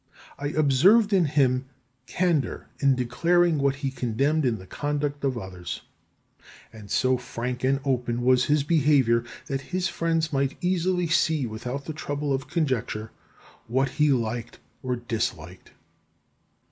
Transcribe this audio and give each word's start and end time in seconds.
I 0.39 0.47
observed 0.47 1.13
in 1.13 1.25
him 1.25 1.65
candour 2.07 2.69
in 2.79 2.95
declaring 2.95 3.59
what 3.59 3.75
he 3.85 3.91
condemned 3.91 4.45
in 4.45 4.57
the 4.57 4.65
conduct 4.65 5.23
of 5.23 5.37
others; 5.37 5.83
and 6.73 6.89
so 6.89 7.17
frank 7.17 7.63
and 7.63 7.79
open 7.85 8.23
was 8.23 8.45
his 8.45 8.63
behaviour, 8.63 9.23
that 9.45 9.61
his 9.61 9.89
friends 9.89 10.33
might 10.33 10.57
easily 10.59 11.05
see 11.05 11.45
without 11.45 11.85
the 11.85 11.93
trouble 11.93 12.33
of 12.33 12.47
conjecture 12.49 13.11
what 13.67 13.89
he 14.01 14.11
liked 14.11 14.57
or 14.81 14.95
disliked. 14.95 15.69